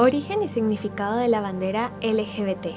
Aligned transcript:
Origen 0.00 0.42
y 0.42 0.48
significado 0.48 1.16
de 1.16 1.26
la 1.26 1.40
bandera 1.40 1.90
LGBT. 2.00 2.68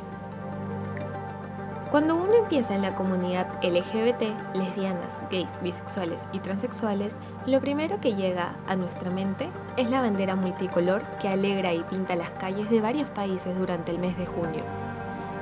Cuando 1.92 2.16
uno 2.16 2.34
empieza 2.34 2.74
en 2.74 2.82
la 2.82 2.96
comunidad 2.96 3.64
LGBT, 3.64 4.56
lesbianas, 4.56 5.22
gays, 5.30 5.60
bisexuales 5.62 6.24
y 6.34 6.40
transexuales, 6.40 7.18
lo 7.46 7.62
primero 7.62 8.02
que 8.02 8.16
llega 8.16 8.56
a 8.68 8.76
nuestra 8.76 9.12
mente 9.12 9.52
es 9.78 9.88
la 9.92 10.02
bandera 10.02 10.36
multicolor 10.36 11.04
que 11.22 11.28
alegra 11.28 11.76
y 11.76 11.84
pinta 11.84 12.16
las 12.16 12.32
calles 12.32 12.72
de 12.72 12.82
varios 12.82 13.12
países 13.12 13.56
durante 13.56 13.92
el 13.92 14.00
mes 14.00 14.18
de 14.18 14.26
junio. 14.26 14.81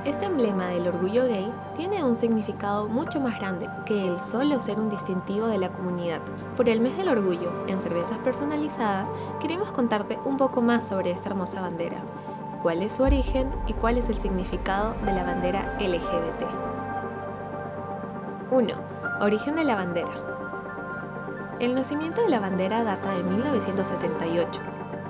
Este 0.06 0.24
emblema 0.24 0.68
del 0.68 0.88
orgullo 0.88 1.26
gay 1.26 1.52
tiene 1.74 2.02
un 2.02 2.16
significado 2.16 2.88
mucho 2.88 3.20
más 3.20 3.38
grande 3.38 3.68
que 3.84 4.06
el 4.06 4.18
solo 4.18 4.58
ser 4.58 4.80
un 4.80 4.88
distintivo 4.88 5.46
de 5.46 5.58
la 5.58 5.72
comunidad. 5.72 6.22
Por 6.56 6.70
el 6.70 6.80
mes 6.80 6.96
del 6.96 7.10
orgullo, 7.10 7.66
en 7.66 7.78
cervezas 7.80 8.16
personalizadas, 8.18 9.10
queremos 9.40 9.70
contarte 9.72 10.18
un 10.24 10.38
poco 10.38 10.62
más 10.62 10.88
sobre 10.88 11.10
esta 11.10 11.28
hermosa 11.28 11.60
bandera, 11.60 11.98
cuál 12.62 12.80
es 12.80 12.94
su 12.94 13.02
origen 13.02 13.50
y 13.66 13.74
cuál 13.74 13.98
es 13.98 14.08
el 14.08 14.14
significado 14.14 14.94
de 15.04 15.12
la 15.12 15.22
bandera 15.22 15.76
LGBT. 15.78 16.46
1. 18.50 18.74
Origen 19.20 19.54
de 19.54 19.64
la 19.64 19.74
bandera. 19.74 21.58
El 21.58 21.74
nacimiento 21.74 22.22
de 22.22 22.30
la 22.30 22.40
bandera 22.40 22.84
data 22.84 23.10
de 23.14 23.22
1978. 23.22 24.62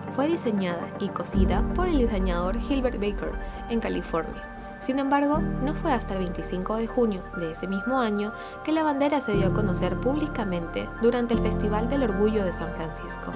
Fue 0.09 0.27
diseñada 0.27 0.89
y 0.99 1.11
cosida 1.11 1.63
por 1.77 1.87
el 1.87 1.99
diseñador 1.99 2.59
Gilbert 2.59 2.97
Baker 2.97 3.31
en 3.69 3.79
California 3.79 4.50
sin 4.81 4.99
embargo, 4.99 5.41
no 5.63 5.75
fue 5.75 5.93
hasta 5.93 6.15
el 6.15 6.21
25 6.21 6.77
de 6.77 6.87
junio 6.87 7.23
de 7.37 7.53
ese 7.53 7.67
mismo 7.67 8.01
año 8.01 8.33
que 8.65 8.73
la 8.73 8.83
bandera 8.83 9.21
se 9.21 9.33
dio 9.33 9.49
a 9.49 9.53
conocer 9.53 10.01
públicamente 10.01 10.89
durante 11.03 11.35
el 11.35 11.41
Festival 11.41 11.89
del 11.89 12.05
Orgullo 12.05 12.45
de 12.45 12.53
San 12.55 12.73
Francisco. 12.75 13.31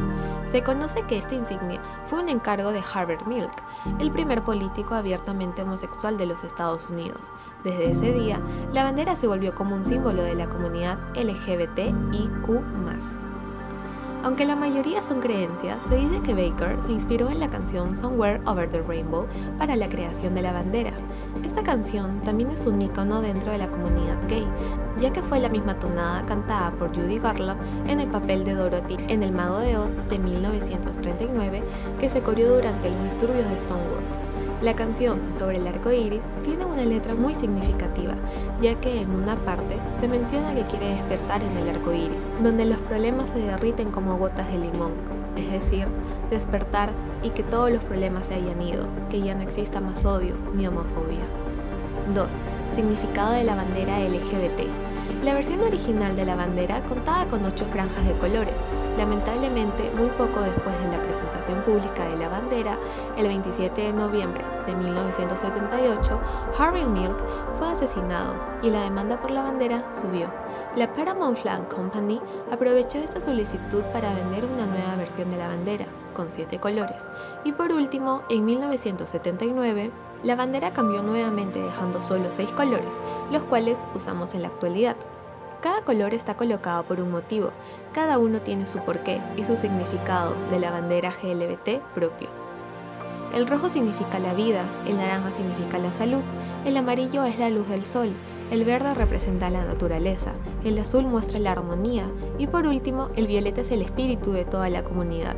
Se 0.46 0.62
conoce 0.62 1.02
que 1.02 1.18
esta 1.18 1.34
insignia 1.34 1.82
fue 2.04 2.20
un 2.20 2.30
encargo 2.30 2.72
de 2.72 2.82
Harvard 2.82 3.26
Milk, 3.26 3.62
el 3.98 4.10
primer 4.10 4.42
político 4.42 4.94
abiertamente 4.94 5.62
homosexual 5.62 6.16
de 6.16 6.26
los 6.26 6.44
Estados 6.44 6.88
Unidos. 6.88 7.30
Desde 7.62 7.90
ese 7.90 8.12
día, 8.12 8.40
la 8.72 8.84
bandera 8.84 9.14
se 9.14 9.26
volvió 9.26 9.54
como 9.54 9.74
un 9.74 9.84
símbolo 9.84 10.22
de 10.22 10.34
la 10.34 10.48
comunidad 10.48 10.98
LGBTIQ. 11.14 12.48
Aunque 14.24 14.46
la 14.46 14.56
mayoría 14.56 15.02
son 15.02 15.20
creencias, 15.20 15.82
se 15.82 15.96
dice 15.96 16.22
que 16.22 16.32
Baker 16.32 16.82
se 16.82 16.92
inspiró 16.92 17.28
en 17.28 17.40
la 17.40 17.50
canción 17.50 17.94
Somewhere 17.94 18.40
Over 18.46 18.70
the 18.70 18.80
Rainbow 18.80 19.26
para 19.58 19.76
la 19.76 19.86
creación 19.90 20.34
de 20.34 20.40
la 20.40 20.54
bandera. 20.54 20.94
Esta 21.44 21.62
canción 21.62 22.22
también 22.22 22.50
es 22.50 22.64
un 22.64 22.80
icono 22.80 23.20
dentro 23.20 23.52
de 23.52 23.58
la 23.58 23.70
comunidad 23.70 24.26
gay, 24.26 24.46
ya 24.98 25.12
que 25.12 25.22
fue 25.22 25.40
la 25.40 25.50
misma 25.50 25.78
tonada 25.78 26.24
cantada 26.24 26.70
por 26.70 26.96
Judy 26.96 27.18
Garland 27.18 27.60
en 27.86 28.00
el 28.00 28.08
papel 28.08 28.44
de 28.44 28.54
Dorothy 28.54 28.96
en 29.08 29.22
El 29.22 29.32
Mago 29.32 29.58
de 29.58 29.76
Oz 29.76 29.94
de 30.08 30.18
1939 30.18 31.62
que 32.00 32.08
se 32.08 32.22
corrió 32.22 32.54
durante 32.54 32.88
los 32.88 33.04
disturbios 33.04 33.46
de 33.50 33.58
Stonewall. 33.58 34.23
La 34.62 34.74
canción 34.74 35.34
sobre 35.34 35.58
el 35.58 35.66
arco 35.66 35.92
iris 35.92 36.22
tiene 36.42 36.64
una 36.64 36.84
letra 36.84 37.14
muy 37.14 37.34
significativa, 37.34 38.14
ya 38.60 38.74
que 38.76 39.00
en 39.00 39.10
una 39.10 39.36
parte 39.36 39.78
se 39.92 40.08
menciona 40.08 40.54
que 40.54 40.62
quiere 40.62 40.94
despertar 40.94 41.42
en 41.42 41.56
el 41.56 41.68
arco 41.68 41.92
iris, 41.92 42.26
donde 42.42 42.64
los 42.64 42.78
problemas 42.78 43.30
se 43.30 43.40
derriten 43.40 43.90
como 43.90 44.16
gotas 44.16 44.50
de 44.50 44.58
limón, 44.58 44.92
es 45.36 45.50
decir, 45.50 45.86
despertar 46.30 46.90
y 47.22 47.30
que 47.30 47.42
todos 47.42 47.70
los 47.70 47.82
problemas 47.84 48.26
se 48.26 48.34
hayan 48.34 48.60
ido, 48.62 48.86
que 49.10 49.20
ya 49.20 49.34
no 49.34 49.42
exista 49.42 49.80
más 49.80 50.04
odio 50.04 50.34
ni 50.54 50.66
homofobia. 50.66 51.24
2. 52.14 52.32
Significado 52.74 53.32
de 53.32 53.44
la 53.44 53.54
bandera 53.54 53.98
LGBT. 53.98 54.68
La 55.22 55.34
versión 55.34 55.60
original 55.62 56.16
de 56.16 56.24
la 56.24 56.36
bandera 56.36 56.82
contaba 56.82 57.26
con 57.26 57.44
ocho 57.44 57.64
franjas 57.64 58.06
de 58.06 58.12
colores. 58.18 58.60
Lamentablemente, 58.96 59.90
muy 59.96 60.08
poco 60.10 60.40
después 60.40 60.78
de 60.80 60.96
la 60.96 61.02
presentación 61.02 61.62
pública 61.62 62.06
de 62.08 62.16
la 62.16 62.28
bandera, 62.28 62.78
el 63.16 63.26
27 63.26 63.80
de 63.80 63.92
noviembre 63.92 64.44
de 64.66 64.74
1978, 64.74 66.20
Harvey 66.58 66.86
Milk 66.86 67.16
fue 67.54 67.68
asesinado 67.68 68.36
y 68.62 68.70
la 68.70 68.82
demanda 68.82 69.20
por 69.20 69.32
la 69.32 69.42
bandera 69.42 69.84
subió. 69.92 70.30
La 70.76 70.92
Paramount 70.92 71.36
Flag 71.36 71.68
Company 71.68 72.20
aprovechó 72.52 72.98
esta 72.98 73.20
solicitud 73.20 73.82
para 73.92 74.14
vender 74.14 74.44
una 74.44 74.66
nueva 74.66 74.94
versión 74.96 75.28
de 75.30 75.38
la 75.38 75.48
bandera, 75.48 75.86
con 76.14 76.30
siete 76.30 76.60
colores. 76.60 77.08
Y 77.44 77.52
por 77.52 77.72
último, 77.72 78.22
en 78.30 78.44
1979, 78.44 79.90
la 80.22 80.36
bandera 80.36 80.72
cambió 80.72 81.02
nuevamente 81.02 81.60
dejando 81.60 82.00
solo 82.00 82.30
seis 82.30 82.50
colores, 82.52 82.96
los 83.30 83.42
cuales 83.42 83.86
usamos 83.94 84.34
en 84.34 84.42
la 84.42 84.48
actualidad. 84.48 84.96
Cada 85.64 85.80
color 85.80 86.12
está 86.12 86.34
colocado 86.34 86.82
por 86.82 87.00
un 87.00 87.10
motivo, 87.10 87.48
cada 87.94 88.18
uno 88.18 88.42
tiene 88.42 88.66
su 88.66 88.80
porqué 88.80 89.22
y 89.34 89.44
su 89.44 89.56
significado 89.56 90.36
de 90.50 90.60
la 90.60 90.70
bandera 90.70 91.10
GLBT 91.10 91.80
propio. 91.94 92.28
El 93.32 93.46
rojo 93.46 93.70
significa 93.70 94.18
la 94.18 94.34
vida, 94.34 94.66
el 94.86 94.98
naranja 94.98 95.30
significa 95.30 95.78
la 95.78 95.90
salud, 95.90 96.20
el 96.66 96.76
amarillo 96.76 97.24
es 97.24 97.38
la 97.38 97.48
luz 97.48 97.66
del 97.66 97.86
sol, 97.86 98.12
el 98.50 98.66
verde 98.66 98.92
representa 98.92 99.48
la 99.48 99.64
naturaleza, 99.64 100.34
el 100.64 100.78
azul 100.78 101.06
muestra 101.06 101.38
la 101.38 101.52
armonía 101.52 102.10
y 102.36 102.46
por 102.46 102.66
último 102.66 103.08
el 103.16 103.26
violeta 103.26 103.62
es 103.62 103.70
el 103.70 103.80
espíritu 103.80 104.32
de 104.32 104.44
toda 104.44 104.68
la 104.68 104.84
comunidad. 104.84 105.36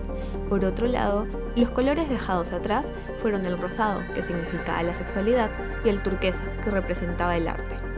Por 0.49 0.65
otro 0.65 0.89
lado, 0.89 1.29
los 1.55 1.71
colores 1.71 2.09
dejados 2.09 2.51
atrás 2.51 2.91
fueron 3.23 3.47
el 3.47 3.59
rosado, 3.59 4.01
que 4.13 4.25
significaba 4.25 4.83
la 4.83 4.95
sexualidad, 4.95 5.53
y 5.85 5.89
el 5.89 6.03
turquesa, 6.03 6.43
que 6.65 6.73
representaba 6.73 7.37
el 7.37 7.47
arte. 7.47 7.96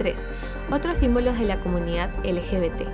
3. 0.00 0.14
Otros 0.72 0.96
símbolos 0.96 1.38
de 1.38 1.44
la 1.44 1.60
comunidad 1.60 2.10
LGBT. 2.24 2.88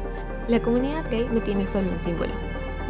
La 0.48 0.60
comunidad 0.60 1.08
gay 1.08 1.28
no 1.32 1.40
tiene 1.40 1.68
solo 1.68 1.88
un 1.92 2.00
símbolo. 2.00 2.32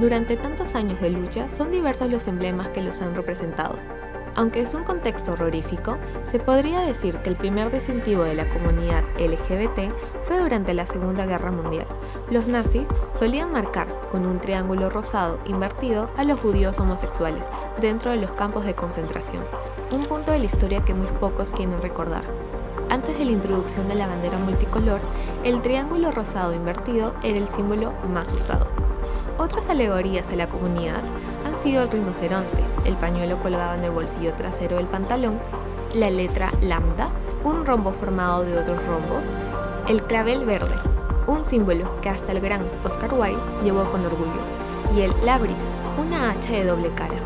Durante 0.01 0.39
tantos 0.39 0.75
años 0.75 0.99
de 1.03 1.11
lucha, 1.11 1.51
son 1.51 1.71
diversos 1.71 2.11
los 2.11 2.27
emblemas 2.27 2.69
que 2.71 2.81
los 2.81 3.03
han 3.03 3.15
representado. 3.15 3.79
Aunque 4.35 4.61
es 4.61 4.73
un 4.73 4.85
contexto 4.85 5.33
horrorífico, 5.33 5.99
se 6.25 6.39
podría 6.39 6.81
decir 6.81 7.19
que 7.19 7.29
el 7.29 7.37
primer 7.37 7.71
distintivo 7.71 8.23
de 8.23 8.35
la 8.35 8.49
comunidad 8.49 9.05
LGBT 9.19 9.93
fue 10.23 10.39
durante 10.39 10.73
la 10.73 10.87
Segunda 10.87 11.27
Guerra 11.27 11.51
Mundial. 11.51 11.87
Los 12.31 12.47
nazis 12.47 12.89
solían 13.19 13.53
marcar 13.53 13.87
con 14.11 14.25
un 14.25 14.39
triángulo 14.39 14.89
rosado 14.89 15.39
invertido 15.45 16.09
a 16.17 16.25
los 16.25 16.41
judíos 16.41 16.79
homosexuales 16.81 17.45
dentro 17.83 18.13
de 18.13 18.17
los 18.17 18.31
campos 18.31 18.65
de 18.65 18.75
concentración, 18.75 19.45
un 19.91 20.07
punto 20.07 20.33
de 20.33 20.39
la 20.39 20.47
historia 20.47 20.83
que 20.83 20.95
muy 20.95 21.09
pocos 21.21 21.53
quieren 21.53 21.83
recordar. 21.83 22.25
Antes 22.89 23.19
de 23.19 23.25
la 23.25 23.33
introducción 23.33 23.89
de 23.89 23.97
la 23.97 24.07
bandera 24.07 24.39
multicolor, 24.39 25.01
el 25.43 25.61
triángulo 25.61 26.13
rosado 26.13 26.55
invertido 26.55 27.15
era 27.25 27.37
el 27.37 27.49
símbolo 27.49 27.93
más 28.09 28.33
usado. 28.33 28.69
Otras 29.39 29.69
alegorías 29.69 30.31
a 30.31 30.37
la 30.37 30.49
comunidad 30.49 31.03
han 31.45 31.59
sido 31.59 31.83
el 31.83 31.91
rinoceronte, 31.91 32.63
el 32.85 32.95
pañuelo 32.95 33.39
colgado 33.39 33.75
en 33.75 33.85
el 33.85 33.91
bolsillo 33.91 34.35
trasero 34.35 34.77
del 34.77 34.87
pantalón, 34.87 35.41
la 35.95 36.11
letra 36.11 36.53
lambda, 36.61 37.11
un 37.43 37.67
rombo 37.67 37.93
formado 37.93 38.45
de 38.45 38.57
otros 38.57 38.79
rombos, 38.87 39.27
el 39.89 40.05
clavel 40.05 40.45
verde, 40.45 40.77
un 41.27 41.45
símbolo 41.45 42.01
que 42.01 42.09
hasta 42.09 42.31
el 42.33 42.41
gran 42.41 42.63
Oscar 42.85 43.13
Wilde 43.15 43.43
llevó 43.65 43.85
con 43.91 44.07
orgullo, 44.07 44.41
y 44.95 45.01
el 45.01 45.13
labris, 45.25 45.57
una 46.01 46.31
hacha 46.31 46.53
de 46.53 46.65
doble 46.65 46.91
cara. 46.95 47.17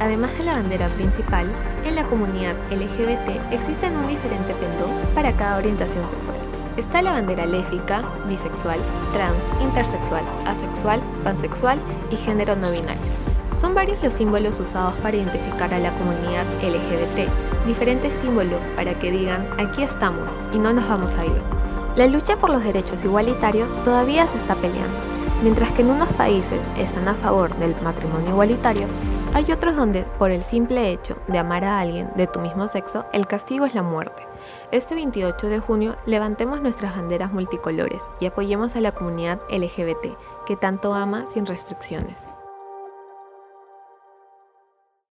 Además 0.00 0.36
de 0.36 0.44
la 0.44 0.54
bandera 0.54 0.88
principal, 0.88 1.46
en 1.84 1.94
la 1.94 2.06
comunidad 2.06 2.56
LGBT 2.70 3.52
existen 3.52 3.96
un 3.96 4.08
diferente 4.08 4.54
pendón 4.54 4.90
para 5.14 5.32
cada 5.36 5.56
orientación 5.58 6.06
sexual. 6.06 6.36
Está 6.76 7.02
la 7.02 7.12
bandera 7.12 7.46
léfica, 7.46 8.02
bisexual, 8.28 8.80
trans, 9.12 9.44
intersexual, 9.62 10.24
asexual, 10.44 11.00
pansexual 11.22 11.78
y 12.10 12.16
género 12.16 12.56
no 12.56 12.70
binario. 12.70 13.12
Son 13.58 13.74
varios 13.74 14.02
los 14.02 14.14
símbolos 14.14 14.58
usados 14.58 14.94
para 14.96 15.16
identificar 15.16 15.72
a 15.72 15.78
la 15.78 15.92
comunidad 15.92 16.44
LGBT, 16.60 17.30
diferentes 17.66 18.14
símbolos 18.14 18.64
para 18.76 18.98
que 18.98 19.12
digan 19.12 19.46
aquí 19.58 19.84
estamos 19.84 20.36
y 20.52 20.58
no 20.58 20.72
nos 20.72 20.88
vamos 20.88 21.14
a 21.14 21.24
ir. 21.24 21.40
La 21.94 22.08
lucha 22.08 22.36
por 22.36 22.50
los 22.50 22.64
derechos 22.64 23.04
igualitarios 23.04 23.80
todavía 23.84 24.26
se 24.26 24.38
está 24.38 24.56
peleando. 24.56 24.98
Mientras 25.44 25.70
que 25.72 25.82
en 25.82 25.90
unos 25.90 26.08
países 26.14 26.68
están 26.76 27.06
a 27.06 27.14
favor 27.14 27.54
del 27.56 27.76
matrimonio 27.82 28.30
igualitario, 28.30 28.88
hay 29.34 29.50
otros 29.50 29.74
donde 29.74 30.04
por 30.18 30.30
el 30.30 30.44
simple 30.44 30.92
hecho 30.92 31.16
de 31.26 31.38
amar 31.38 31.64
a 31.64 31.80
alguien 31.80 32.08
de 32.14 32.28
tu 32.28 32.38
mismo 32.38 32.68
sexo, 32.68 33.04
el 33.12 33.26
castigo 33.26 33.66
es 33.66 33.74
la 33.74 33.82
muerte. 33.82 34.22
Este 34.70 34.94
28 34.94 35.48
de 35.48 35.58
junio 35.58 35.96
levantemos 36.06 36.62
nuestras 36.62 36.96
banderas 36.96 37.32
multicolores 37.32 38.06
y 38.20 38.26
apoyemos 38.26 38.76
a 38.76 38.80
la 38.80 38.92
comunidad 38.92 39.40
LGBT 39.50 40.16
que 40.46 40.56
tanto 40.56 40.94
ama 40.94 41.26
sin 41.26 41.46
restricciones. 41.46 42.28